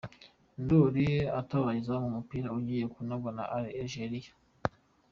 Ndori 0.61 1.07
atabaye 1.39 1.77
izamu 1.79 2.05
umupira 2.07 2.47
ugiye 2.57 2.85
kunagwa 2.93 3.31
na 3.37 3.43
Algeria. 3.55 4.31